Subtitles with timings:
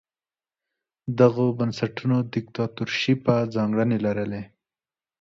[1.19, 4.43] دغو بنسټونو دیکتاتورشیپه ځانګړنې لرلې.